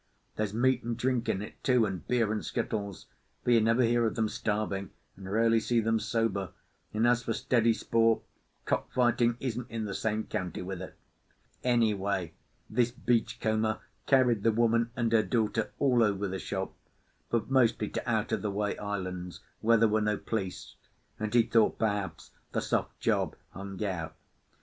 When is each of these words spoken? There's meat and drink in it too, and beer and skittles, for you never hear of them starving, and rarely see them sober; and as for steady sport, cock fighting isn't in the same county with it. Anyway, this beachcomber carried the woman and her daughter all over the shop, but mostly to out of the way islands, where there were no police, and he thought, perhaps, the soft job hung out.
There's 0.35 0.51
meat 0.51 0.81
and 0.81 0.97
drink 0.97 1.29
in 1.29 1.43
it 1.43 1.63
too, 1.63 1.85
and 1.85 2.07
beer 2.07 2.31
and 2.31 2.43
skittles, 2.43 3.05
for 3.43 3.51
you 3.51 3.61
never 3.61 3.83
hear 3.83 4.03
of 4.07 4.15
them 4.15 4.29
starving, 4.29 4.89
and 5.15 5.31
rarely 5.31 5.59
see 5.59 5.79
them 5.79 5.99
sober; 5.99 6.53
and 6.91 7.05
as 7.07 7.21
for 7.21 7.33
steady 7.33 7.71
sport, 7.71 8.23
cock 8.65 8.91
fighting 8.91 9.37
isn't 9.39 9.69
in 9.69 9.85
the 9.85 9.93
same 9.93 10.23
county 10.23 10.63
with 10.63 10.81
it. 10.81 10.97
Anyway, 11.63 12.33
this 12.67 12.89
beachcomber 12.89 13.79
carried 14.07 14.41
the 14.41 14.51
woman 14.51 14.89
and 14.95 15.11
her 15.11 15.21
daughter 15.21 15.71
all 15.77 16.01
over 16.01 16.27
the 16.27 16.39
shop, 16.39 16.73
but 17.29 17.51
mostly 17.51 17.87
to 17.89 18.09
out 18.11 18.31
of 18.31 18.41
the 18.41 18.49
way 18.49 18.75
islands, 18.79 19.41
where 19.59 19.77
there 19.77 19.87
were 19.87 20.01
no 20.01 20.17
police, 20.17 20.77
and 21.19 21.35
he 21.35 21.43
thought, 21.43 21.77
perhaps, 21.77 22.31
the 22.53 22.59
soft 22.61 22.99
job 22.99 23.35
hung 23.51 23.83
out. 23.85 24.15